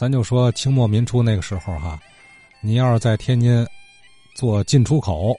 [0.00, 2.00] 咱就说清末民初那个时候哈，
[2.62, 3.66] 你要是在天津
[4.34, 5.38] 做进出口，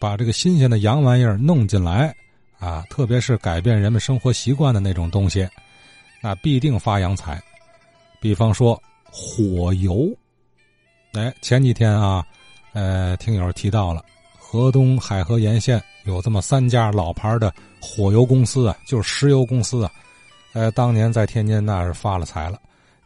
[0.00, 2.12] 把这个新鲜的洋玩意儿弄进来
[2.58, 5.48] 啊，特别是改变人们生活习惯的那种东西，
[6.20, 7.40] 那必定发洋财。
[8.20, 10.08] 比方说火油，
[11.12, 12.26] 哎，前几天啊，
[12.72, 14.04] 呃，听友提到了
[14.36, 19.92] 河东海河沿线有这么三家老牌的火油公司啊，就是石油公司啊，
[20.54, 22.60] 呃，当年在天津那是发了财了。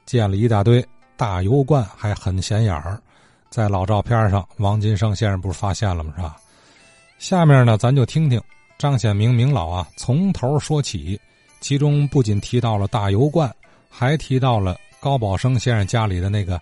[0.06, 0.82] 建了一大堆
[1.16, 2.98] 大油罐，还很显眼儿。
[3.50, 6.12] 在老照片上，王金生先生不是发现了吗？
[6.16, 6.36] 是吧？
[7.18, 8.40] 下面呢，咱就听听
[8.78, 11.20] 张显明明老啊从头说起。
[11.60, 13.50] 其中不仅提到了大油罐，
[13.90, 16.60] 还提到了高宝生先生家里的那个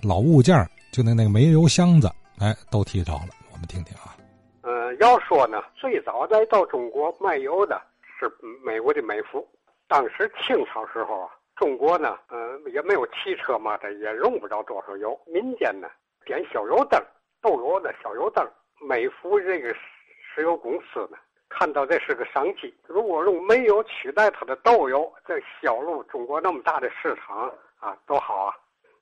[0.00, 3.28] 老物件就那那个煤油箱子，哎，都提到了。
[3.50, 4.16] 我们听听啊。
[4.62, 7.80] 嗯，要说呢，最早来到中国卖油的
[8.18, 8.30] 是
[8.64, 9.46] 美国的美孚。
[9.88, 11.28] 当时清朝时候啊。
[11.58, 15.20] 中国呢，嗯，也没有汽车嘛，它也用不着多少油。
[15.26, 15.88] 民间呢，
[16.24, 17.02] 点小油灯，
[17.42, 18.48] 豆油的小油灯。
[18.80, 21.18] 美孚这个石油公司呢，
[21.48, 28.54] 看到这是个商机，如果用煤油取代它的豆油，这销路中国那么大的市场啊，多好啊！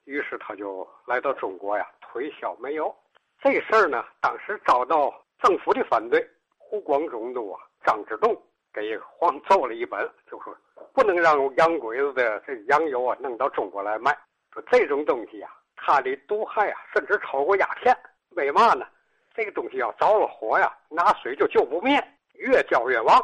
[0.04, 2.94] 于是他就来到中国呀，推销煤油。
[3.42, 8.34] 这事儿呢，当时遭到政府的反对，胡光中的啊，张之洞
[8.82, 10.54] 给黄奏了一本，就说。
[10.92, 14.16] 不能让洋鬼子的这洋油啊弄到中国来卖。
[14.52, 17.96] 说这种东西啊，它的毒害啊，甚至超过鸦片。
[18.30, 18.86] 为嘛呢？
[19.34, 22.02] 这个东西要着了火呀，拿水就救不灭，
[22.34, 23.16] 越浇越旺。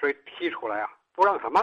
[0.00, 1.60] 所以提出来啊，不让他卖。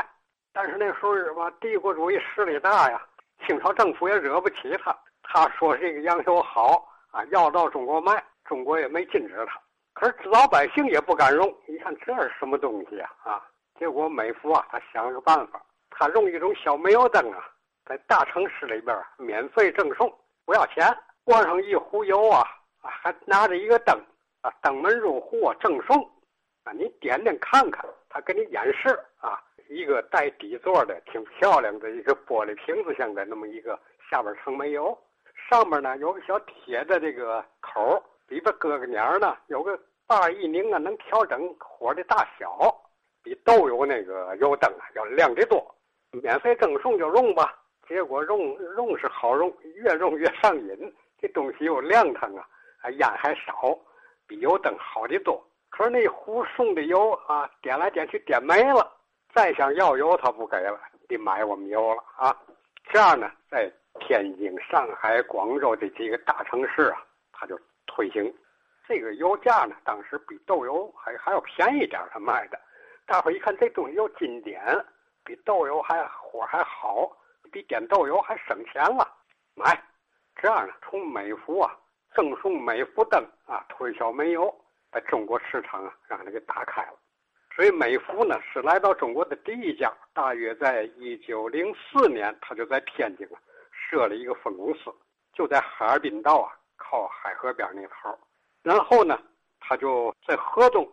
[0.54, 3.06] 但是那时候什么帝国主义势力大呀，
[3.46, 4.96] 清朝政府也惹不起他。
[5.24, 9.60] 他说这个洋油好啊，要到中国卖，中国也没禁止他。
[10.00, 11.54] 可是老百姓也不敢用。
[11.66, 13.12] 你看这是什么东西啊？
[13.24, 13.44] 啊！
[13.78, 17.44] 结果美孚啊，他想了个办法，他用一种小煤油灯啊，
[17.86, 20.10] 在大城市里边免费赠送，
[20.46, 20.88] 不要钱，
[21.26, 22.46] 灌上一壶油啊，
[22.82, 23.94] 还拿着一个灯
[24.40, 26.02] 啊，登门入户啊赠送，
[26.64, 29.38] 啊，你点点看看，他给你演示啊，
[29.68, 33.78] 一个带底座的挺漂亮的一个玻璃瓶子像的那么一个，
[34.10, 34.98] 下边盛煤油，
[35.50, 39.78] 上面呢有个小铁的这个口，里边搁个捻呢，有个
[40.10, 42.76] 把一拧啊，能调整火的大小。
[43.22, 45.64] 比豆油那个油灯啊要亮得多，
[46.12, 47.56] 免费赠送就用吧。
[47.88, 50.96] 结果用用是好用，越用越上瘾。
[51.20, 52.48] 这东西又亮堂啊，
[52.80, 53.78] 还烟还少，
[54.26, 55.40] 比油灯好的多。
[55.70, 58.92] 可是那壶送的油啊，点来点去点没了，
[59.32, 62.36] 再想要油他不给了，得买我们油了啊。
[62.92, 68.34] 这样呢，在天津、上海、广州这几个大城市啊，他就推行
[68.90, 72.60] 这个油价呢，当时比豆油还还要便宜点他卖的。
[73.06, 74.60] 大伙一看这东西又经典，
[75.24, 77.08] 比豆油还火还好，
[77.52, 79.08] 比点豆油还省钱了，
[79.54, 79.80] 买。
[80.38, 81.78] 这样呢，从美孚啊
[82.16, 84.52] 赠送美孚灯啊，推销煤油，
[84.92, 86.98] 在中国市场啊让它给打开了。
[87.56, 93.38] 所以美孚呢是来到中国的第一家，大约在一九零四年，他就在天津啊
[93.72, 94.92] 设了一个分公司，
[95.32, 98.18] 就在哈尔滨道啊靠海河边那头。
[98.64, 99.20] 然后呢，
[99.60, 100.88] 他就在河东。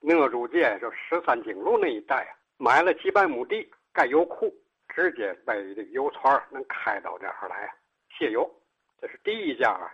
[0.00, 4.54] 讷竹街就十三经路那一带啊，买了几百亩地盖油库，
[4.94, 7.68] 直接背这个油船能开到这儿来
[8.16, 8.48] 卸油，
[9.00, 9.90] 这是第一家啊。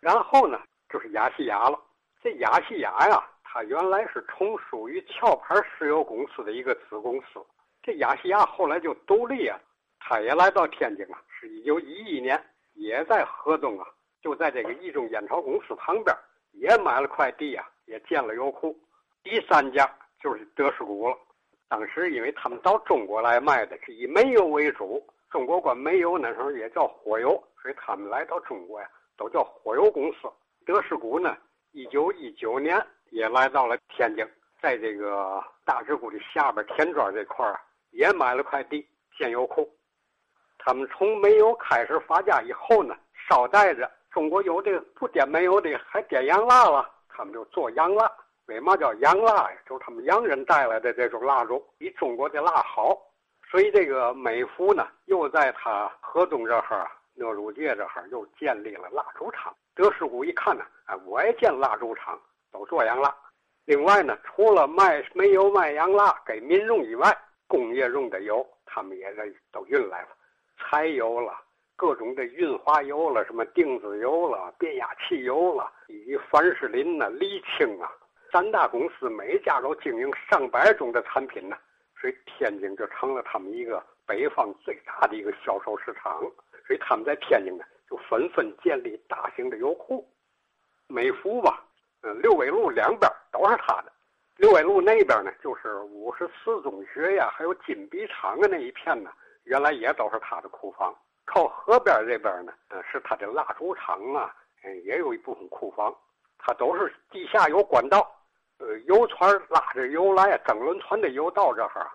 [0.00, 1.80] 然后呢，就是亚细亚了。
[2.22, 7.40] 这亚细亚呀，它原来是从属于壳牌石油公司的一个子公司。
[7.82, 9.58] 这亚细亚后来就独立啊，
[9.98, 12.38] 他也来到天津啊，是一九一一年，
[12.74, 13.86] 也在河东啊，
[14.20, 16.14] 就在这个一中烟草公司旁边，
[16.60, 18.76] 也买了块地啊，也建了油库。
[19.22, 19.88] 第三家
[20.22, 21.16] 就是德士古了。
[21.68, 30.28] 当时因为他们到中国来卖的是以煤油为主，中国管煤油那时候也叫火油，所以他们来到中国呀都叫火油公司。
[30.64, 31.36] 德士古呢，
[31.72, 34.26] 一九一九年也来到了天津，
[34.60, 38.86] 在这个大直沽的下边田庄这块儿也买了块地
[39.18, 39.68] 建油库。
[40.58, 42.96] 他们从煤油开始发家以后呢，
[43.28, 48.10] 捎带着中国有的不点煤油的还点洋蜡了，他们就做洋蜡。
[48.46, 49.58] 为嘛叫洋蜡呀？
[49.68, 52.96] 就是他们洋人带来的这种蜡烛比中国的蜡好，
[53.50, 59.54] 所以这个美孚呢，又在他河东这哈讷鲁界这哈又建立了蜡烛厂。
[59.74, 62.18] 德士古一看呢，哎，我也建蜡烛厂，
[62.50, 63.14] 都做洋蜡。
[63.66, 67.14] 另外呢，除了卖煤油、卖洋蜡给民用以外，
[67.46, 70.08] 工业用的油他们也在都运来了，
[70.56, 71.38] 柴油了，
[71.78, 77.88] 各种的润滑油了，什么定子油了、变压器油了，以及凡士林呐、沥青啊。
[78.32, 81.56] 三大公司每家都经营上百种的产品呢，
[82.00, 86.20] 所以天津就成了他们一个北方最大的一个销售市场。
[86.66, 90.04] 所以他们在天津呢就纷纷建立大型的油库。
[90.88, 91.64] 美孚吧，
[92.02, 93.92] 嗯，六纬路两边都是他的。
[94.36, 99.12] 六纬路那边呢，就是五十四中学呀，还有金笔厂啊那一片呢，
[99.44, 100.92] 原来也都是他的库房。
[101.30, 104.34] 靠河边这边呢，呃，是他的蜡烛厂啊，
[104.64, 105.94] 嗯，也有一部分库房。
[106.38, 108.10] 它都是地下有管道，
[108.58, 111.86] 呃，油船拉着油来，整轮船的油到这儿，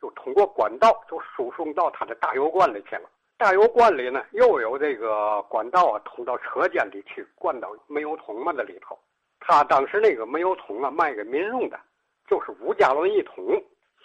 [0.00, 3.10] 就通过管道就输送到它的大油罐里去了。
[3.36, 8.98] 大油罐里呢，又有这个管道啊，通到车间里去，灌到煤油桶嘛的里头。
[9.40, 11.78] 他当时那个煤油桶啊，卖给民用的，
[12.26, 13.44] 就是五加仑一桶，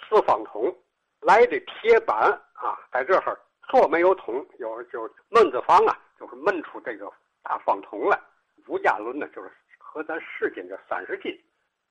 [0.10, 0.76] 四方桶，
[1.22, 3.40] 来的铁板啊，在这儿
[3.70, 7.12] 做煤油桶，有就闷子房啊，就是闷出这个
[7.42, 8.20] 大方桶来。
[8.68, 11.32] 五加仑呢，就是和咱十斤就三十斤，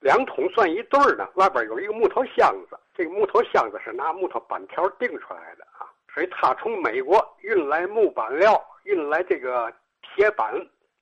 [0.00, 1.28] 两桶算一对儿呢。
[1.34, 5.86] 外边有一个木头箱子，这个木头箱子是拿木头板条钉出来的啊。
[6.14, 9.72] 所以他从美国运来木板料，运来这个
[10.02, 10.54] 铁板，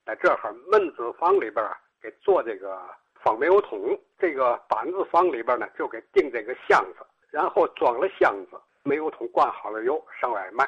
[0.05, 2.81] 在这儿闷子房里边啊给做这个
[3.15, 3.99] 方煤油桶。
[4.17, 10.67] 这个板子房里边呢，就给钉这个箱子，然后装了箱子，煤油桶灌好了油上外卖。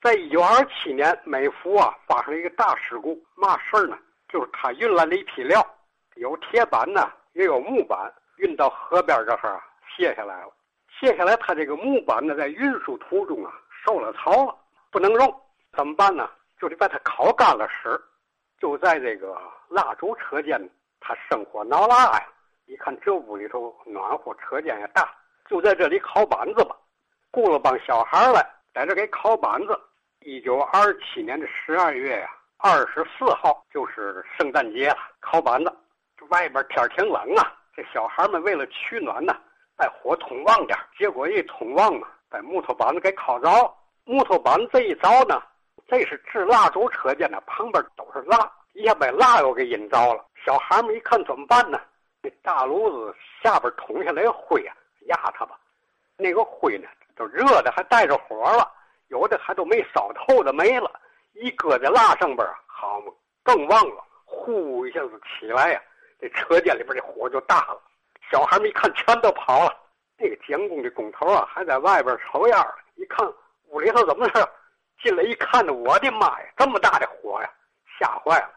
[0.00, 3.98] 在一九二七年，美孚啊发生了一个大事故，嘛事儿呢？
[4.28, 5.64] 就是他运来了一批料，
[6.16, 9.62] 有铁板呢，也有木板，运到河边这儿
[9.96, 10.52] 卸下来了。
[11.00, 13.52] 卸下来，他这个木板呢，在运输途中啊。
[13.86, 14.54] 受了潮了，
[14.90, 15.40] 不能用，
[15.72, 16.28] 怎么办呢？
[16.60, 17.98] 就得把它烤干了使。
[18.60, 20.60] 就在这个蜡烛车间，
[21.00, 22.28] 他生火挠蜡呀。
[22.66, 25.08] 一看这屋里头暖和，车间也大，
[25.48, 26.76] 就在这里烤板子吧。
[27.38, 28.44] 雇了帮小孩来，
[28.74, 29.80] 在这给烤板子。
[30.22, 34.98] 一九二七年的十二月呀，二十四号就是圣诞节了。
[35.20, 35.72] 烤板子，
[36.16, 37.52] 这外边天挺冷啊。
[37.76, 39.32] 这小孩们为了取暖呢，
[39.76, 40.76] 把火通旺点。
[40.98, 42.08] 结果一通旺啊。
[42.28, 43.48] 把木头板子给烤着，
[44.04, 45.40] 木头板子这一着呢，
[45.86, 50.22] 这是制蜡烛车间的，旁边都是蜡，一下把蜡又给引着了。
[50.44, 51.80] 小孩们一看怎么办呢？
[52.20, 54.74] 那大炉子下边捅下来灰啊，
[55.06, 55.56] 压它吧。
[56.18, 56.88] 那个灰呢，
[57.18, 58.70] 都热的还带着火了，
[59.08, 60.90] 有的还都没烧透的没了。
[61.34, 63.12] 一搁在蜡上边好嘛，
[63.42, 65.82] 更旺了，呼一下子起来呀，
[66.20, 67.80] 这车间里边的火就大了。
[68.30, 69.76] 小孩们一看，全都跑了。
[70.16, 73.26] 那个监工的工头啊，还在外边抽烟儿，一看
[73.68, 74.48] 屋里头怎么着，
[75.02, 77.50] 进来一看呢，我的妈呀，这么大的火呀，
[77.98, 78.50] 吓坏了。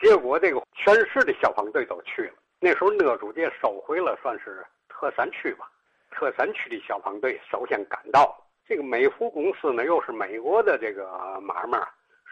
[0.00, 2.34] 结果这个全市的消防队都去了。
[2.58, 5.68] 那时候讷主街收回了，算是特三区吧。
[6.16, 8.34] 特山区的消防队首先赶到。
[8.66, 11.78] 这个美孚公司呢，又是美国的这个买卖，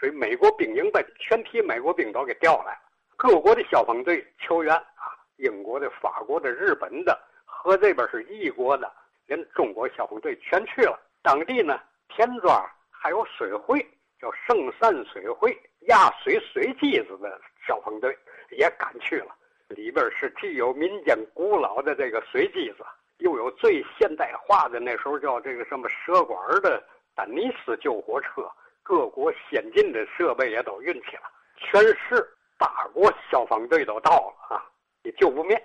[0.00, 2.80] 所以美国兵营把全体美国兵都给调来了。
[3.14, 7.16] 各国的消防队求援啊，英国的、法国的、日本的。
[7.44, 8.90] 和这边是异国的，
[9.26, 10.98] 连中国消防队全去了。
[11.22, 11.78] 当地呢，
[12.08, 13.80] 田庄还有水会，
[14.18, 15.56] 叫圣善水会
[15.88, 18.16] 压水水机子的消防队
[18.50, 19.34] 也赶去了。
[19.68, 22.84] 里边是具有民间古老的这个水机子，
[23.18, 26.82] 又有最现代化的那时候叫这个什么蛇管的
[27.14, 28.50] 丹尼斯救火车，
[28.82, 31.22] 各国先进的设备也都运去了。
[31.56, 32.28] 全市
[32.58, 34.64] 八国消防队都到了啊，
[35.02, 35.56] 也救不灭，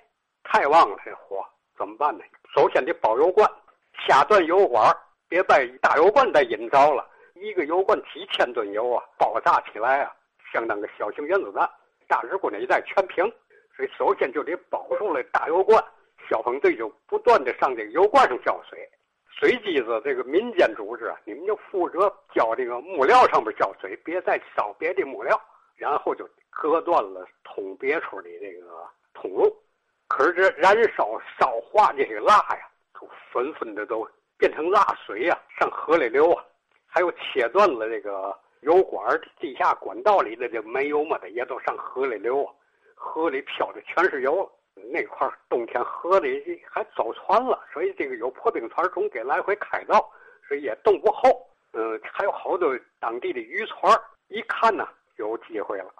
[0.43, 1.45] 太旺了这火。
[1.77, 2.23] 怎么办呢？
[2.53, 3.49] 首先得保油罐，
[3.93, 4.95] 掐断油管，
[5.27, 7.07] 别把大油罐再引着了。
[7.35, 10.13] 一个油罐几千吨油啊，爆炸起来啊，
[10.51, 11.69] 相当个小型原子弹，
[12.07, 13.23] 大日本那一带全平。
[13.75, 15.81] 所以首先就得保住了大油罐，
[16.29, 18.87] 消防队就不断的上这个油罐上浇水。
[19.27, 25.39] 水机子这个民间组织啊，你们就负责浇这个木料上面浇水，别再烧别的木料。
[25.75, 29.49] 然后就割断了通别处的这个通路。
[30.09, 34.05] 可是这燃烧烧化这些蜡呀，都纷纷的都
[34.37, 36.43] 变成蜡水呀，上河里流啊。
[36.85, 42.53] 还有切断了这个油管地下管道里的这煤油嘛的，也都上河里流啊。
[42.93, 44.51] 河里漂的全是油。
[44.91, 50.11] 那块冬天河里还走船了，所以这个有破冰船总给来回开道，
[50.47, 51.29] 所以也冻不厚。
[51.73, 55.91] 嗯，还有好多当地的渔船一看呢，有机会了。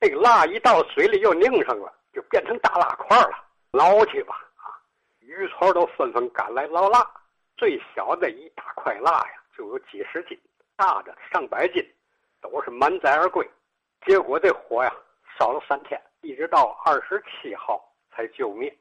[0.00, 1.92] 这个蜡一到水里又拧上了。
[2.12, 3.38] 就变成大蜡块了，
[3.70, 4.74] 捞去吧啊！
[5.20, 7.08] 渔船都纷纷赶来捞蜡，
[7.56, 10.36] 最小的一大块蜡呀，就有几十斤，
[10.74, 11.80] 大的上百斤，
[12.40, 13.48] 都是满载而归。
[14.04, 14.92] 结果这火呀，
[15.38, 17.80] 烧了三天，一直到二十七号
[18.10, 18.72] 才救灭。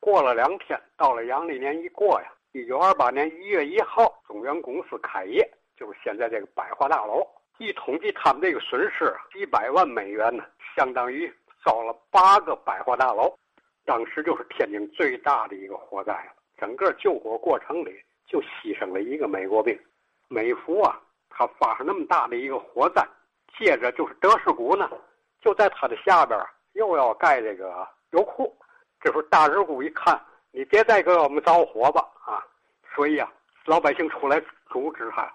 [0.00, 7.26] 过了两天，到了阳历年一过呀，一九二八年一月一号，中原公司开业，就是现在这个百货大楼。
[7.58, 10.44] 一统计他们这个损失，几百万美元呢，
[10.76, 11.32] 相当于。
[11.66, 13.34] 烧了八个百货大楼，
[13.86, 16.34] 当时就是天津最大的一个火灾了。
[16.58, 19.74] 整个救火过程里就牺牲了一个美国兵。
[20.28, 23.02] 美孚啊，它发生那么大的一个火灾，
[23.58, 24.90] 接着就是德士古呢，
[25.40, 26.38] 就在它的下边
[26.74, 28.56] 又要盖这个油库。
[29.00, 30.18] 这时候大日古一看，
[30.52, 32.40] 你别再给我们着火吧啊！
[32.94, 33.30] 所以啊，
[33.66, 34.40] 老百姓出来
[34.70, 35.30] 阻止他，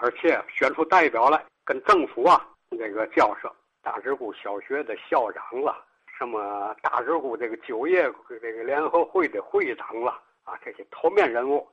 [0.00, 3.52] 而且选出代表来跟政府啊那个交涉。
[3.82, 5.84] 大直沽小学的校长了，
[6.18, 10.10] 什么大直沽这个就业这个联合会的会长了
[10.44, 11.68] 啊，这些头面人物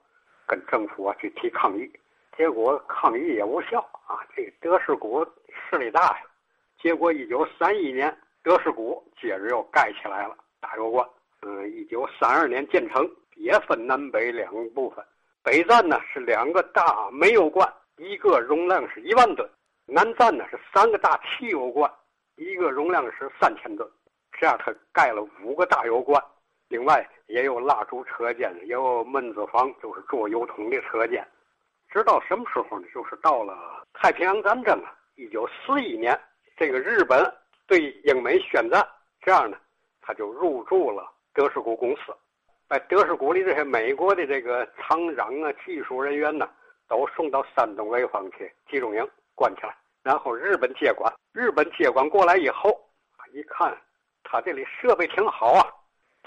[0.45, 1.89] 跟政府啊去提抗议，
[2.37, 4.19] 结果抗议也无效啊。
[4.35, 6.23] 这个德士古势力大呀，
[6.79, 11.07] 结果一九三一年德士古接着又盖起来了大油罐。
[11.41, 15.03] 嗯，一九三二年建成，也分南北两部分。
[15.43, 17.67] 北站呢是两个大煤油罐，
[17.97, 19.47] 一个容量是一万吨；
[19.85, 21.91] 南站呢是三个大汽油罐。
[22.35, 23.87] 一个容量是三千吨，
[24.39, 26.23] 这样他盖了五个大油罐，
[26.69, 31.27] 另外也有蜡烛车间，也有闷子房，就是做油桶的车间。
[31.89, 32.87] 直到什么时候呢？
[32.93, 36.19] 就是到了太平洋战争啊，一九四一年，
[36.57, 37.19] 这个日本
[37.71, 38.85] 对英美宣战，
[39.21, 39.55] 这样呢，
[40.01, 42.13] 他就入驻了德士古公司，
[42.69, 46.49] 在德士古里这些美国的这个厂长啊、技术人员呢，
[46.89, 49.73] 都送到山东潍坊去集中营关起来。
[50.03, 52.77] 然后日本接管，日本接管过来以后，
[53.31, 53.73] 一看，
[54.21, 55.65] 他这里设备挺好啊。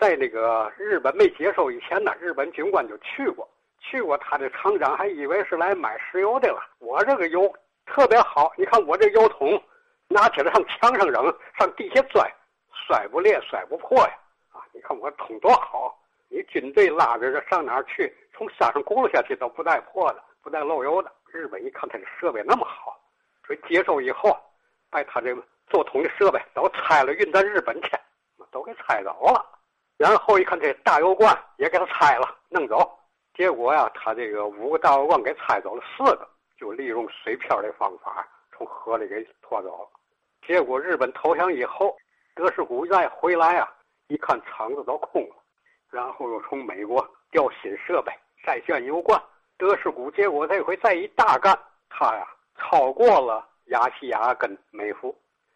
[0.01, 3.47] 在那个日本没接收以前呢，日本军官就去过，
[3.81, 6.63] 去过他的厂长还以为是来买石油的了。
[6.79, 9.63] 我这个油特别好，你看我这油桶，
[10.09, 11.25] 拿起来上墙上扔，
[11.59, 12.33] 上地下摔，
[12.87, 14.19] 摔不裂，摔不破呀。
[14.53, 18.13] 啊，你看我桶多好，你军队拉着这上哪去？
[18.33, 21.13] 从山上轱辘下去都不带破的，不带漏油的。
[21.27, 23.01] 日本一看他的设备那么好。
[23.47, 24.37] 所以接收以后，
[24.91, 27.91] 把他这个做桶的设备都拆了，运到日本去，
[28.51, 29.45] 都给拆走了。
[29.97, 32.99] 然后一看这大油罐也给他拆了，弄走。
[33.35, 39.89] 结果呀，他这个五个大油罐给拆走了四个，就利用水漂的方法从河里给拖走了。
[40.47, 41.97] 结果日本投降以后，
[42.35, 43.69] 德士古再回来啊，
[44.09, 45.37] 一看厂子都空了，
[45.91, 48.13] 然后又从美国调新设备，
[48.47, 49.21] 再建油罐。
[49.57, 51.59] 德士古结果这回再一大干，
[51.89, 52.27] 他呀。
[52.57, 55.13] 超过了亚细亚跟美孚，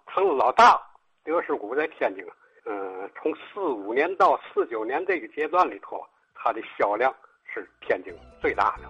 [0.08, 0.82] 成了老大。
[1.22, 2.26] 德士古在天津，
[2.64, 7.14] 嗯，从四五年到四九年这个阶段里头，它的销量
[7.44, 8.88] 是天津最大的。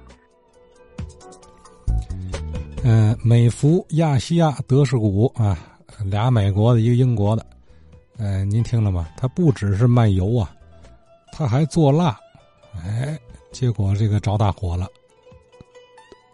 [2.85, 5.59] 嗯，美孚、亚细亚、德士古啊，
[6.05, 7.45] 俩美国的，一个英国的。
[8.17, 9.09] 嗯，您听了吗？
[9.17, 10.51] 他不只是卖油啊，
[11.33, 12.19] 他还做蜡。
[12.83, 13.19] 哎，
[13.53, 14.87] 结果这个着大火了，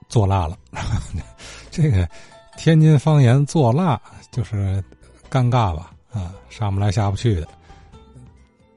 [0.08, 0.58] 做蜡了。
[1.70, 2.08] 这个
[2.56, 4.82] 天津方言“做蜡”就是
[5.30, 5.92] 尴尬吧？
[6.12, 7.48] 啊，上不来下不去的。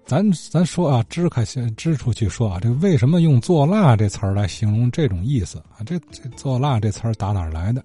[0.07, 5.83] 咱咱说啊，支开先支出去说啊，这为什么用“做蜡”这词儿来形容这种意思啊？
[5.85, 7.83] 这这“做蜡”这词儿打哪儿来的？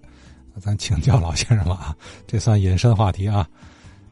[0.60, 3.48] 咱请教老先生了啊，这算隐身话题啊。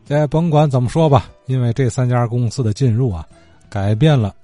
[0.04, 3.24] 这甭管怎么说吧，因为这三家公司的进入啊，
[3.68, 4.34] 改变了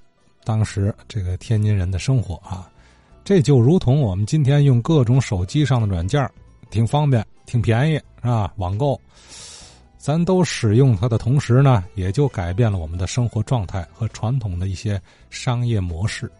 [0.44, 2.70] 当时这个天津人的生活啊。
[3.24, 6.24] 这就如同我们今天用各种手机上的软件
[6.70, 8.52] 挺方便，挺便宜，是吧？
[8.58, 9.00] 网购，
[10.06, 16.30] 咱都使用它的同时呢，也就改变了我们的生活状态和传统的一些商业模式。